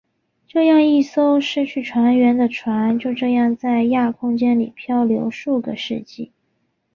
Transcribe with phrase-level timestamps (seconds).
[0.47, 6.31] 这样一艘失去船员的船就这样在亚空间里飘流数个世纪。